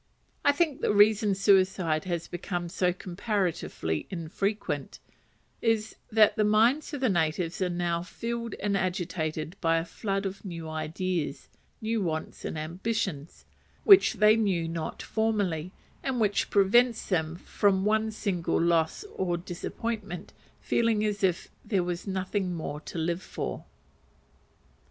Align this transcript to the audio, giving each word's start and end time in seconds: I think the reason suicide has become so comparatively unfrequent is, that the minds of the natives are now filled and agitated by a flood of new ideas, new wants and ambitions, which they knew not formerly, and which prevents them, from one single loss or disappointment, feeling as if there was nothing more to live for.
I 0.43 0.51
think 0.51 0.81
the 0.81 0.91
reason 0.95 1.35
suicide 1.35 2.05
has 2.05 2.27
become 2.27 2.69
so 2.69 2.91
comparatively 2.91 4.07
unfrequent 4.09 4.97
is, 5.61 5.95
that 6.11 6.35
the 6.35 6.43
minds 6.43 6.91
of 6.95 7.01
the 7.01 7.07
natives 7.07 7.61
are 7.61 7.69
now 7.69 8.01
filled 8.01 8.55
and 8.59 8.75
agitated 8.75 9.55
by 9.61 9.77
a 9.77 9.85
flood 9.85 10.25
of 10.25 10.43
new 10.43 10.67
ideas, 10.67 11.49
new 11.83 12.01
wants 12.01 12.43
and 12.43 12.57
ambitions, 12.57 13.45
which 13.83 14.13
they 14.15 14.35
knew 14.35 14.67
not 14.67 15.03
formerly, 15.03 15.71
and 16.01 16.19
which 16.19 16.49
prevents 16.49 17.05
them, 17.07 17.35
from 17.35 17.85
one 17.85 18.09
single 18.09 18.59
loss 18.59 19.03
or 19.13 19.37
disappointment, 19.37 20.33
feeling 20.59 21.05
as 21.05 21.23
if 21.23 21.51
there 21.63 21.83
was 21.83 22.07
nothing 22.07 22.55
more 22.55 22.81
to 22.81 22.97
live 22.97 23.21
for. 23.21 23.65